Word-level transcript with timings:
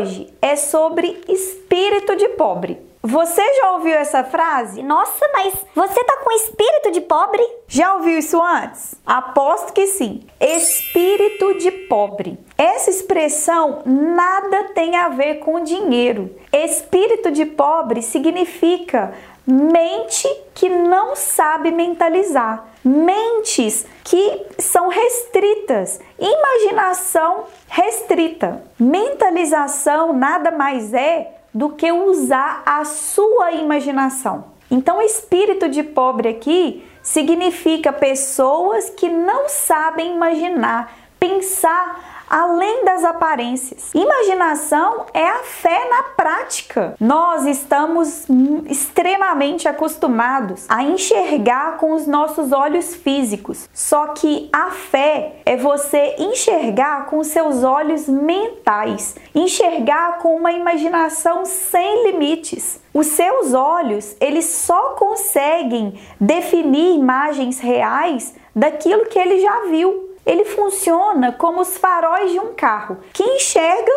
Hoje 0.00 0.32
é 0.40 0.56
sobre 0.56 1.20
espírito 1.28 2.16
de 2.16 2.28
pobre. 2.30 2.90
Você 3.02 3.42
já 3.54 3.72
ouviu 3.72 3.94
essa 3.94 4.22
frase? 4.22 4.82
Nossa, 4.82 5.26
mas 5.32 5.54
você 5.74 6.04
tá 6.04 6.18
com 6.22 6.32
espírito 6.32 6.90
de 6.90 7.00
pobre? 7.00 7.42
Já 7.66 7.94
ouviu 7.94 8.18
isso 8.18 8.40
antes? 8.42 8.94
Aposto 9.06 9.72
que 9.72 9.86
sim. 9.86 10.20
Espírito 10.38 11.54
de 11.54 11.70
pobre. 11.70 12.38
Essa 12.58 12.90
expressão 12.90 13.80
nada 13.86 14.64
tem 14.74 14.96
a 14.96 15.08
ver 15.08 15.36
com 15.36 15.64
dinheiro. 15.64 16.36
Espírito 16.52 17.30
de 17.30 17.46
pobre 17.46 18.02
significa 18.02 19.14
mente 19.50 20.28
que 20.54 20.68
não 20.68 21.16
sabe 21.16 21.70
mentalizar, 21.70 22.66
mentes 22.84 23.84
que 24.04 24.46
são 24.58 24.88
restritas, 24.88 26.00
imaginação 26.18 27.44
restrita. 27.68 28.62
Mentalização 28.78 30.12
nada 30.12 30.50
mais 30.50 30.94
é 30.94 31.36
do 31.52 31.70
que 31.70 31.90
usar 31.90 32.62
a 32.64 32.84
sua 32.84 33.52
imaginação. 33.52 34.44
Então, 34.70 35.02
espírito 35.02 35.68
de 35.68 35.82
pobre 35.82 36.28
aqui 36.28 36.84
significa 37.02 37.92
pessoas 37.92 38.88
que 38.90 39.08
não 39.08 39.48
sabem 39.48 40.14
imaginar, 40.14 40.94
pensar 41.18 42.19
além 42.30 42.84
das 42.84 43.02
aparências. 43.02 43.90
Imaginação 43.92 45.06
é 45.12 45.26
a 45.26 45.42
fé 45.42 45.88
na 45.90 46.02
prática. 46.04 46.94
Nós 47.00 47.44
estamos 47.44 48.26
extremamente 48.66 49.66
acostumados 49.66 50.64
a 50.68 50.84
enxergar 50.84 51.76
com 51.78 51.92
os 51.92 52.06
nossos 52.06 52.52
olhos 52.52 52.94
físicos. 52.94 53.68
Só 53.74 54.08
que 54.08 54.48
a 54.52 54.70
fé 54.70 55.40
é 55.44 55.56
você 55.56 56.14
enxergar 56.18 57.06
com 57.06 57.24
seus 57.24 57.64
olhos 57.64 58.08
mentais, 58.08 59.16
enxergar 59.34 60.18
com 60.18 60.36
uma 60.36 60.52
imaginação 60.52 61.44
sem 61.44 62.12
limites. 62.12 62.80
Os 62.94 63.08
seus 63.08 63.54
olhos, 63.54 64.16
eles 64.20 64.44
só 64.46 64.90
conseguem 64.90 65.98
definir 66.20 66.94
imagens 66.94 67.58
reais 67.58 68.34
daquilo 68.54 69.06
que 69.06 69.18
ele 69.18 69.40
já 69.40 69.66
viu 69.66 70.09
ele 70.30 70.44
funciona 70.44 71.32
como 71.32 71.60
os 71.60 71.76
faróis 71.76 72.30
de 72.30 72.38
um 72.38 72.54
carro 72.54 72.98
que 73.12 73.20
enxerga 73.20 73.92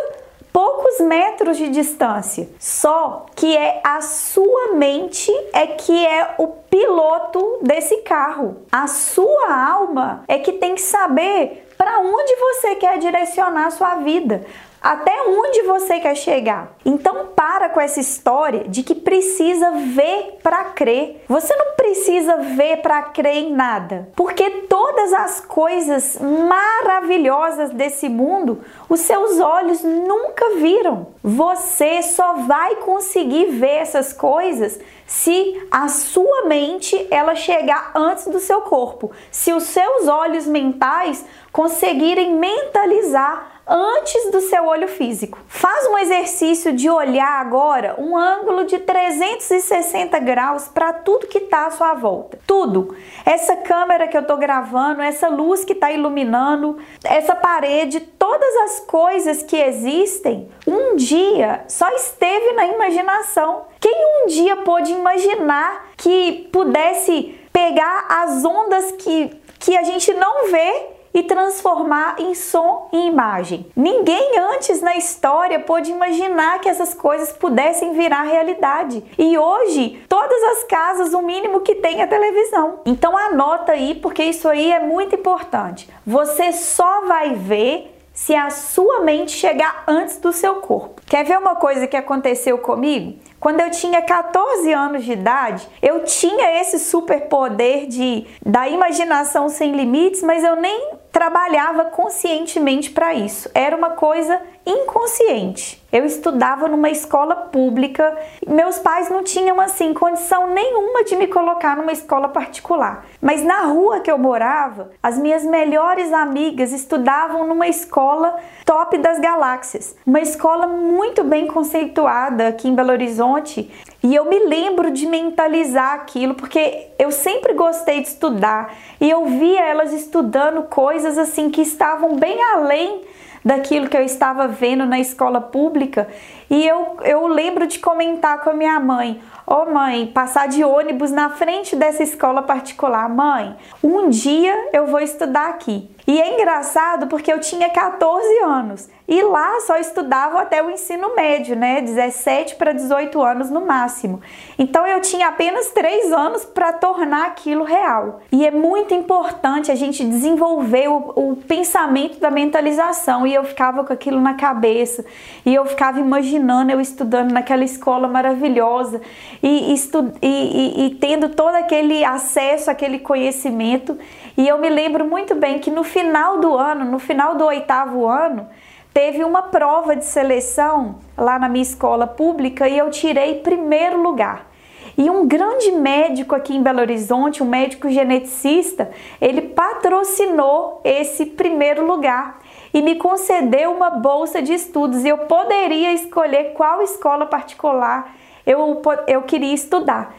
poucos 0.51 0.99
metros 0.99 1.57
de 1.57 1.69
distância. 1.69 2.49
Só 2.59 3.27
que 3.35 3.55
é 3.55 3.79
a 3.83 4.01
sua 4.01 4.73
mente 4.73 5.31
é 5.53 5.67
que 5.67 6.05
é 6.05 6.33
o 6.39 6.47
piloto 6.47 7.59
desse 7.61 7.97
carro. 7.97 8.63
A 8.71 8.87
sua 8.87 9.53
alma 9.53 10.23
é 10.27 10.39
que 10.39 10.53
tem 10.53 10.73
que 10.73 10.81
saber 10.81 11.67
para 11.77 11.99
onde 11.99 12.35
você 12.35 12.75
quer 12.77 12.97
direcionar 12.97 13.69
sua 13.69 13.95
vida 13.95 14.43
até 14.83 15.23
onde 15.29 15.61
você 15.61 16.01
quer 16.01 16.15
chegar. 16.15 16.75
Então 16.85 17.27
para 17.33 17.69
com 17.69 17.79
essa 17.79 18.01
história 18.01 18.65
de 18.67 18.83
que 18.83 18.93
precisa 18.93 19.71
ver 19.71 20.39
para 20.43 20.65
crer. 20.65 21.23
Você 21.29 21.55
não 21.55 21.75
precisa 21.77 22.35
ver 22.37 22.81
para 22.81 23.01
crer 23.03 23.45
em 23.45 23.53
nada, 23.53 24.09
porque 24.13 24.49
todas 24.67 25.13
as 25.13 25.39
coisas 25.39 26.17
maravilhosas 26.19 27.69
desse 27.69 28.09
mundo, 28.09 28.61
os 28.89 28.99
seus 28.99 29.39
olhos 29.39 29.81
nunca 29.83 30.55
viram. 30.55 31.07
Você 31.23 32.01
só 32.01 32.33
vai 32.33 32.75
conseguir 32.77 33.45
ver 33.45 33.77
essas 33.77 34.11
coisas 34.11 34.79
se 35.07 35.61
a 35.71 35.87
sua 35.87 36.45
mente 36.45 37.07
ela 37.11 37.35
chegar 37.35 37.91
antes 37.95 38.27
do 38.27 38.39
seu 38.39 38.61
corpo, 38.61 39.11
se 39.31 39.53
os 39.53 39.63
seus 39.63 40.07
olhos 40.07 40.47
mentais 40.47 41.23
conseguirem 41.51 42.35
mentalizar 42.35 43.52
antes 43.67 44.31
do 44.31 44.41
seu 44.41 44.65
olho 44.65 44.87
físico. 44.87 45.39
Faz 45.47 45.87
um 45.87 45.97
exercício 45.97 46.73
de 46.73 46.89
olhar 46.89 47.39
agora 47.39 47.95
um 47.97 48.17
ângulo 48.17 48.65
de 48.65 48.79
360 48.79 50.19
graus 50.19 50.67
para 50.67 50.93
tudo 50.93 51.27
que 51.27 51.39
está 51.39 51.67
à 51.67 51.71
sua 51.71 51.93
volta. 51.93 52.39
Tudo. 52.45 52.95
Essa 53.25 53.55
câmera 53.55 54.07
que 54.07 54.17
eu 54.17 54.21
estou 54.21 54.37
gravando, 54.37 55.01
essa 55.01 55.29
luz 55.29 55.63
que 55.63 55.73
está 55.73 55.91
iluminando, 55.91 56.77
essa 57.03 57.35
parede, 57.35 57.99
todas 58.01 58.55
as 58.57 58.79
coisas 58.81 59.43
que 59.43 59.55
existem, 59.55 60.49
um 60.67 60.95
dia 60.95 61.63
só 61.67 61.89
esteve 61.95 62.53
na 62.53 62.67
imaginação. 62.67 63.65
Quem 63.79 64.23
um 64.23 64.27
dia 64.27 64.57
pôde 64.57 64.91
imaginar 64.91 65.91
que 65.97 66.49
pudesse 66.51 67.39
pegar 67.51 68.05
as 68.09 68.43
ondas 68.43 68.91
que, 68.93 69.29
que 69.59 69.77
a 69.77 69.83
gente 69.83 70.13
não 70.13 70.49
vê 70.49 70.92
e 71.13 71.23
transformar 71.23 72.15
em 72.19 72.33
som 72.33 72.89
e 72.91 73.07
imagem. 73.07 73.65
Ninguém 73.75 74.39
antes 74.39 74.81
na 74.81 74.95
história 74.97 75.59
pôde 75.59 75.91
imaginar 75.91 76.59
que 76.59 76.69
essas 76.69 76.93
coisas 76.93 77.31
pudessem 77.33 77.93
virar 77.93 78.23
realidade. 78.23 79.03
E 79.17 79.37
hoje, 79.37 80.03
todas 80.09 80.43
as 80.43 80.63
casas, 80.63 81.13
o 81.13 81.21
mínimo 81.21 81.61
que 81.61 81.75
tem 81.75 82.01
é 82.01 82.07
televisão. 82.07 82.79
Então 82.85 83.17
anota 83.17 83.73
aí, 83.73 83.95
porque 83.95 84.23
isso 84.23 84.47
aí 84.47 84.71
é 84.71 84.79
muito 84.79 85.15
importante. 85.15 85.89
Você 86.05 86.51
só 86.51 87.05
vai 87.05 87.33
ver 87.35 87.93
se 88.13 88.35
a 88.35 88.49
sua 88.51 88.99
mente 88.99 89.31
chegar 89.31 89.83
antes 89.87 90.17
do 90.17 90.31
seu 90.31 90.55
corpo. 90.55 91.01
Quer 91.07 91.25
ver 91.25 91.37
uma 91.37 91.55
coisa 91.55 91.87
que 91.87 91.97
aconteceu 91.97 92.59
comigo? 92.59 93.17
Quando 93.39 93.59
eu 93.59 93.71
tinha 93.71 94.01
14 94.01 94.71
anos 94.71 95.03
de 95.03 95.13
idade, 95.13 95.67
eu 95.81 96.03
tinha 96.03 96.61
esse 96.61 96.79
superpoder 96.79 97.87
de 97.87 98.25
da 98.45 98.69
imaginação 98.69 99.49
sem 99.49 99.71
limites, 99.71 100.21
mas 100.21 100.43
eu 100.43 100.55
nem 100.55 100.91
trabalhava 101.13 101.85
conscientemente 101.85 102.89
para 102.89 103.13
isso. 103.13 103.47
Era 103.53 103.77
uma 103.77 103.91
coisa 103.91 104.41
inconsciente. 104.65 105.83
Eu 105.91 106.05
estudava 106.05 106.67
numa 106.67 106.89
escola 106.89 107.35
pública, 107.35 108.17
meus 108.47 108.79
pais 108.79 109.09
não 109.09 109.23
tinham 109.23 109.61
assim 109.61 109.93
condição 109.93 110.47
nenhuma 110.47 111.03
de 111.03 111.15
me 111.15 111.27
colocar 111.27 111.77
numa 111.77 111.91
escola 111.91 112.29
particular. 112.29 113.05
Mas 113.21 113.43
na 113.43 113.65
rua 113.65 113.99
que 113.99 114.09
eu 114.09 114.17
morava, 114.17 114.91
as 115.03 115.17
minhas 115.19 115.43
melhores 115.45 116.11
amigas 116.11 116.71
estudavam 116.71 117.47
numa 117.47 117.67
escola 117.67 118.37
top 118.65 118.97
das 118.97 119.19
galáxias, 119.19 119.95
uma 120.05 120.21
escola 120.21 120.65
muito 120.65 121.23
bem 121.23 121.45
conceituada 121.45 122.47
aqui 122.47 122.67
em 122.67 122.75
Belo 122.75 122.91
Horizonte. 122.91 123.71
E 124.01 124.15
eu 124.15 124.25
me 124.25 124.39
lembro 124.39 124.91
de 124.91 125.05
mentalizar 125.05 125.93
aquilo, 125.93 126.33
porque 126.33 126.87
eu 126.97 127.11
sempre 127.11 127.53
gostei 127.53 128.01
de 128.01 128.07
estudar 128.07 128.73
e 128.99 129.09
eu 129.09 129.25
via 129.25 129.61
elas 129.61 129.93
estudando 129.93 130.63
coisas 130.63 131.17
assim 131.17 131.49
que 131.49 131.61
estavam 131.61 132.15
bem 132.15 132.41
além 132.41 133.12
daquilo 133.43 133.89
que 133.89 133.97
eu 133.97 134.03
estava 134.03 134.47
vendo 134.47 134.85
na 134.85 134.99
escola 134.99 135.41
pública. 135.41 136.07
E 136.49 136.67
eu, 136.67 136.97
eu 137.03 137.27
lembro 137.27 137.67
de 137.67 137.79
comentar 137.79 138.41
com 138.41 138.49
a 138.49 138.53
minha 138.53 138.79
mãe: 138.79 139.21
Ô 139.45 139.55
oh, 139.55 139.65
mãe, 139.71 140.07
passar 140.07 140.47
de 140.47 140.63
ônibus 140.63 141.11
na 141.11 141.29
frente 141.29 141.75
dessa 141.75 142.03
escola 142.03 142.41
particular. 142.41 143.09
Mãe, 143.09 143.55
um 143.83 144.09
dia 144.09 144.69
eu 144.71 144.87
vou 144.87 144.99
estudar 144.99 145.49
aqui. 145.49 145.89
E 146.05 146.21
é 146.21 146.33
engraçado 146.33 147.07
porque 147.07 147.31
eu 147.31 147.39
tinha 147.39 147.69
14 147.69 148.39
anos 148.39 148.89
e 149.07 149.21
lá 149.21 149.59
só 149.61 149.77
estudavam 149.77 150.37
até 150.39 150.61
o 150.61 150.69
ensino 150.69 151.15
médio, 151.15 151.55
né? 151.55 151.81
17 151.81 152.55
para 152.55 152.73
18 152.73 153.21
anos 153.21 153.49
no 153.49 153.65
máximo. 153.65 154.21
Então 154.57 154.85
eu 154.87 154.99
tinha 155.01 155.27
apenas 155.27 155.71
3 155.71 156.11
anos 156.11 156.45
para 156.45 156.73
tornar 156.73 157.27
aquilo 157.27 157.63
real. 157.63 158.21
E 158.31 158.45
é 158.45 158.51
muito 158.51 158.93
importante 158.93 159.71
a 159.71 159.75
gente 159.75 160.03
desenvolver 160.05 160.89
o, 160.89 161.13
o, 161.15 161.35
pensamento 161.35 162.19
da 162.19 162.31
mentalização. 162.31 163.27
E 163.27 163.33
eu 163.33 163.43
ficava 163.43 163.83
com 163.83 163.93
aquilo 163.93 164.19
na 164.19 164.33
cabeça 164.33 165.05
e 165.45 165.53
eu 165.53 165.65
ficava 165.65 165.99
imaginando 165.99 166.32
eu 166.71 166.81
estudando 166.81 167.31
naquela 167.31 167.63
escola 167.63 168.07
maravilhosa 168.07 169.01
e, 169.41 169.73
e, 169.73 169.75
e, 170.21 170.85
e 170.85 170.89
tendo 170.95 171.29
todo 171.29 171.55
aquele 171.55 172.03
acesso, 172.03 172.69
aquele 172.69 172.99
conhecimento. 172.99 173.97
E 174.37 174.47
eu 174.47 174.57
me 174.57 174.69
lembro 174.69 175.05
muito 175.05 175.35
bem 175.35 175.59
que 175.59 175.71
no 175.71 175.83
final 175.83 176.39
do 176.39 176.55
ano, 176.55 176.85
no 176.85 176.99
final 176.99 177.35
do 177.35 177.45
oitavo 177.45 178.07
ano, 178.07 178.47
teve 178.93 179.23
uma 179.23 179.43
prova 179.43 179.95
de 179.95 180.05
seleção 180.05 180.99
lá 181.17 181.39
na 181.39 181.49
minha 181.49 181.63
escola 181.63 182.05
pública 182.05 182.67
e 182.67 182.77
eu 182.77 182.89
tirei 182.89 183.35
primeiro 183.35 184.01
lugar. 184.01 184.53
E 184.97 185.09
um 185.09 185.27
grande 185.27 185.71
médico 185.71 186.35
aqui 186.35 186.55
em 186.55 186.61
Belo 186.61 186.79
Horizonte, 186.79 187.41
um 187.41 187.47
médico 187.47 187.89
geneticista, 187.89 188.91
ele 189.19 189.41
patrocinou 189.41 190.81
esse 190.83 191.25
primeiro 191.25 191.85
lugar. 191.85 192.39
E 192.73 192.81
me 192.81 192.95
concedeu 192.95 193.71
uma 193.71 193.89
bolsa 193.89 194.41
de 194.41 194.53
estudos 194.53 195.05
e 195.05 195.09
eu 195.09 195.19
poderia 195.19 195.93
escolher 195.93 196.53
qual 196.53 196.81
escola 196.81 197.25
particular 197.25 198.15
eu, 198.45 198.81
eu 199.07 199.21
queria 199.21 199.53
estudar. 199.53 200.15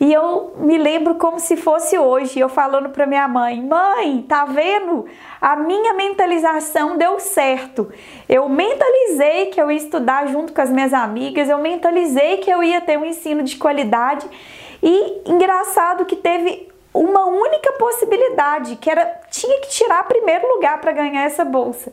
E 0.00 0.10
eu 0.10 0.54
me 0.56 0.78
lembro 0.78 1.16
como 1.16 1.38
se 1.38 1.58
fosse 1.58 1.98
hoje, 1.98 2.40
eu 2.40 2.48
falando 2.48 2.88
para 2.88 3.04
minha 3.04 3.28
mãe: 3.28 3.62
"Mãe, 3.62 4.24
tá 4.26 4.46
vendo? 4.46 5.04
A 5.38 5.56
minha 5.56 5.92
mentalização 5.92 6.96
deu 6.96 7.20
certo. 7.20 7.92
Eu 8.26 8.48
mentalizei 8.48 9.46
que 9.46 9.60
eu 9.60 9.70
ia 9.70 9.76
estudar 9.76 10.26
junto 10.28 10.54
com 10.54 10.60
as 10.62 10.70
minhas 10.70 10.94
amigas, 10.94 11.50
eu 11.50 11.58
mentalizei 11.58 12.38
que 12.38 12.50
eu 12.50 12.64
ia 12.64 12.80
ter 12.80 12.98
um 12.98 13.04
ensino 13.04 13.42
de 13.42 13.58
qualidade. 13.58 14.26
E 14.82 15.20
engraçado 15.26 16.06
que 16.06 16.16
teve 16.16 16.69
uma 16.92 17.24
única 17.26 17.72
possibilidade, 17.74 18.76
que 18.76 18.90
era 18.90 19.04
tinha 19.30 19.60
que 19.60 19.68
tirar 19.68 20.04
primeiro 20.04 20.46
lugar 20.54 20.80
para 20.80 20.92
ganhar 20.92 21.24
essa 21.24 21.44
bolsa. 21.44 21.92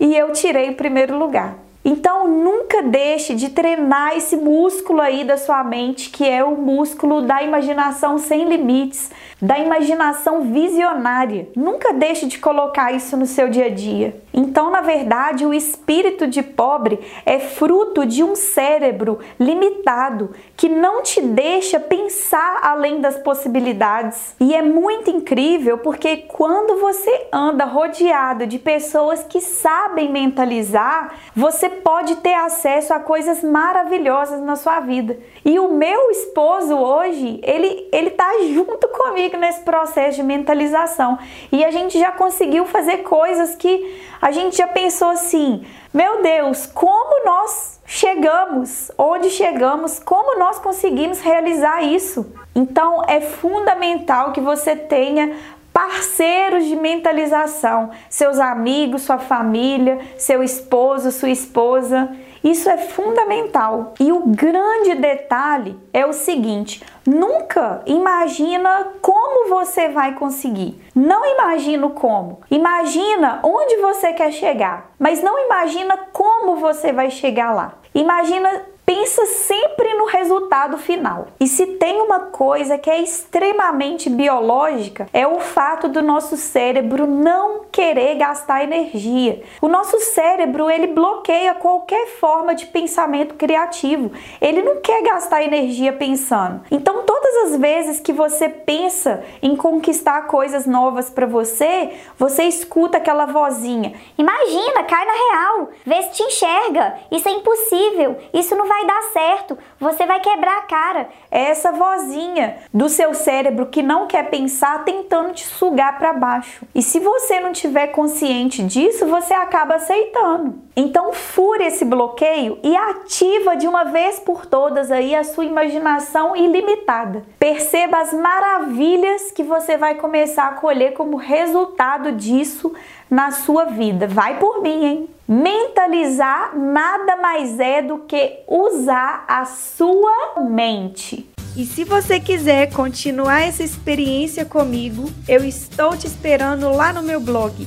E 0.00 0.16
eu 0.16 0.32
tirei 0.32 0.70
o 0.70 0.76
primeiro 0.76 1.16
lugar. 1.16 1.56
Então 1.84 2.28
nunca 2.28 2.82
deixe 2.82 3.34
de 3.34 3.48
treinar 3.50 4.16
esse 4.16 4.36
músculo 4.36 5.00
aí 5.00 5.24
da 5.24 5.36
sua 5.36 5.64
mente, 5.64 6.10
que 6.10 6.28
é 6.28 6.44
o 6.44 6.56
músculo 6.56 7.22
da 7.22 7.42
imaginação 7.42 8.18
sem 8.18 8.48
limites, 8.48 9.10
da 9.40 9.58
imaginação 9.58 10.42
visionária. 10.52 11.48
Nunca 11.56 11.92
deixe 11.92 12.26
de 12.26 12.38
colocar 12.38 12.92
isso 12.92 13.16
no 13.16 13.26
seu 13.26 13.48
dia 13.48 13.66
a 13.66 13.70
dia. 13.70 14.20
Então, 14.32 14.70
na 14.70 14.80
verdade, 14.80 15.44
o 15.44 15.52
espírito 15.52 16.26
de 16.26 16.42
pobre 16.42 17.00
é 17.26 17.40
fruto 17.40 18.06
de 18.06 18.22
um 18.22 18.36
cérebro 18.36 19.18
limitado 19.38 20.30
que 20.56 20.68
não 20.68 21.02
te 21.02 21.20
deixa 21.20 21.80
pensar 21.80 22.60
além 22.62 23.00
das 23.00 23.18
possibilidades. 23.18 24.34
E 24.38 24.54
é 24.54 24.62
muito 24.62 25.10
incrível 25.10 25.78
porque 25.78 26.18
quando 26.28 26.80
você 26.80 27.26
anda 27.32 27.64
rodeado 27.64 28.46
de 28.46 28.58
pessoas 28.58 29.24
que 29.24 29.40
sabem 29.40 30.10
mentalizar, 30.10 31.14
você 31.34 31.71
pode 31.72 32.16
ter 32.16 32.34
acesso 32.34 32.92
a 32.94 33.00
coisas 33.00 33.42
maravilhosas 33.42 34.40
na 34.40 34.56
sua 34.56 34.80
vida. 34.80 35.18
E 35.44 35.58
o 35.58 35.72
meu 35.72 36.10
esposo 36.10 36.76
hoje, 36.76 37.40
ele 37.42 37.88
ele 37.92 38.10
tá 38.10 38.30
junto 38.52 38.88
comigo 38.88 39.36
nesse 39.36 39.60
processo 39.60 40.16
de 40.16 40.22
mentalização. 40.22 41.18
E 41.50 41.64
a 41.64 41.70
gente 41.70 41.98
já 41.98 42.12
conseguiu 42.12 42.64
fazer 42.66 42.98
coisas 42.98 43.54
que 43.54 44.00
a 44.20 44.30
gente 44.30 44.56
já 44.56 44.68
pensou 44.68 45.08
assim: 45.08 45.64
meu 45.92 46.22
Deus, 46.22 46.66
como 46.66 47.24
nós 47.24 47.80
chegamos, 47.84 48.90
onde 48.96 49.30
chegamos, 49.30 49.98
como 49.98 50.38
nós 50.38 50.58
conseguimos 50.58 51.20
realizar 51.20 51.82
isso? 51.82 52.32
Então 52.54 53.02
é 53.08 53.20
fundamental 53.20 54.32
que 54.32 54.40
você 54.40 54.76
tenha 54.76 55.36
parceiros 55.72 56.66
de 56.66 56.76
mentalização, 56.76 57.90
seus 58.08 58.38
amigos, 58.38 59.02
sua 59.02 59.18
família, 59.18 59.98
seu 60.18 60.42
esposo, 60.42 61.10
sua 61.10 61.30
esposa. 61.30 62.10
Isso 62.44 62.68
é 62.68 62.76
fundamental. 62.76 63.94
E 64.00 64.10
o 64.10 64.20
grande 64.26 64.96
detalhe 64.96 65.78
é 65.92 66.04
o 66.04 66.12
seguinte: 66.12 66.82
nunca 67.06 67.82
imagina 67.86 68.88
como 69.00 69.48
você 69.48 69.88
vai 69.88 70.14
conseguir. 70.14 70.80
Não 70.94 71.24
imagina 71.24 71.88
como. 71.90 72.40
Imagina 72.50 73.38
onde 73.42 73.76
você 73.76 74.12
quer 74.12 74.32
chegar, 74.32 74.90
mas 74.98 75.22
não 75.22 75.38
imagina 75.46 75.96
como 76.12 76.56
você 76.56 76.92
vai 76.92 77.10
chegar 77.10 77.52
lá. 77.52 77.74
Imagina 77.94 78.62
pensa 79.02 79.26
sempre 79.26 79.94
no 79.94 80.04
resultado 80.04 80.78
final. 80.78 81.26
E 81.40 81.48
se 81.48 81.66
tem 81.66 82.00
uma 82.00 82.20
coisa 82.20 82.78
que 82.78 82.88
é 82.88 83.00
extremamente 83.00 84.08
biológica, 84.08 85.08
é 85.12 85.26
o 85.26 85.40
fato 85.40 85.88
do 85.88 86.00
nosso 86.00 86.36
cérebro 86.36 87.04
não 87.04 87.64
querer 87.72 88.14
gastar 88.14 88.62
energia. 88.62 89.42
O 89.60 89.66
nosso 89.66 89.98
cérebro, 89.98 90.70
ele 90.70 90.86
bloqueia 90.86 91.52
qualquer 91.52 92.06
forma 92.20 92.54
de 92.54 92.66
pensamento 92.66 93.34
criativo. 93.34 94.12
Ele 94.40 94.62
não 94.62 94.80
quer 94.80 95.02
gastar 95.02 95.42
energia 95.42 95.92
pensando. 95.92 96.60
Então, 96.70 97.02
todas 97.02 97.52
as 97.52 97.56
vezes 97.56 97.98
que 97.98 98.12
você 98.12 98.48
pensa 98.48 99.24
em 99.42 99.56
conquistar 99.56 100.28
coisas 100.28 100.64
novas 100.64 101.10
para 101.10 101.26
você, 101.26 101.90
você 102.16 102.44
escuta 102.44 102.98
aquela 102.98 103.26
vozinha: 103.26 103.94
"Imagina, 104.16 104.84
cai 104.84 105.04
na 105.04 105.12
real, 105.12 105.68
vê 105.84 106.02
se 106.02 106.10
te 106.12 106.22
enxerga. 106.22 106.98
Isso 107.10 107.28
é 107.28 107.32
impossível. 107.32 108.16
Isso 108.32 108.54
não 108.54 108.66
vai 108.66 108.91
dar 108.92 109.02
certo, 109.12 109.58
você 109.80 110.04
vai 110.04 110.20
quebrar 110.20 110.58
a 110.58 110.62
cara. 110.62 111.08
É 111.30 111.50
essa 111.50 111.72
vozinha 111.72 112.58
do 112.72 112.88
seu 112.88 113.14
cérebro 113.14 113.66
que 113.66 113.82
não 113.82 114.06
quer 114.06 114.28
pensar 114.28 114.84
tentando 114.84 115.32
te 115.32 115.46
sugar 115.46 115.98
para 115.98 116.12
baixo. 116.12 116.66
E 116.74 116.82
se 116.82 117.00
você 117.00 117.40
não 117.40 117.52
tiver 117.52 117.88
consciente 117.88 118.62
disso, 118.62 119.06
você 119.06 119.32
acaba 119.32 119.76
aceitando. 119.76 120.60
Então 120.74 121.12
fure 121.12 121.64
esse 121.64 121.84
bloqueio 121.84 122.58
e 122.62 122.74
ativa 122.74 123.54
de 123.56 123.68
uma 123.68 123.84
vez 123.84 124.18
por 124.18 124.46
todas 124.46 124.90
aí 124.90 125.14
a 125.14 125.22
sua 125.22 125.44
imaginação 125.44 126.34
ilimitada. 126.34 127.24
Perceba 127.38 127.98
as 127.98 128.12
maravilhas 128.14 129.30
que 129.30 129.42
você 129.42 129.76
vai 129.76 129.96
começar 129.96 130.48
a 130.48 130.54
colher 130.54 130.94
como 130.94 131.16
resultado 131.16 132.12
disso 132.12 132.72
na 133.10 133.30
sua 133.30 133.66
vida. 133.66 134.06
Vai 134.06 134.38
por 134.38 134.62
mim, 134.62 134.84
hein? 134.84 135.08
Mentalizar 135.28 136.56
nada 136.56 137.16
mais 137.16 137.60
é 137.60 137.82
do 137.82 137.98
que 137.98 138.40
usar 138.48 139.24
a 139.28 139.44
sua 139.44 140.40
mente. 140.50 141.28
E 141.54 141.66
se 141.66 141.84
você 141.84 142.18
quiser 142.18 142.72
continuar 142.72 143.42
essa 143.42 143.62
experiência 143.62 144.46
comigo, 144.46 145.04
eu 145.28 145.44
estou 145.44 145.94
te 145.94 146.06
esperando 146.06 146.70
lá 146.74 146.94
no 146.94 147.02
meu 147.02 147.20
blog 147.20 147.66